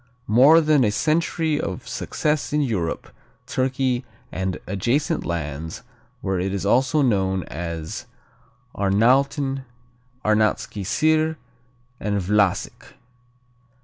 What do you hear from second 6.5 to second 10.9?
is also known as Arnauten, Arnautski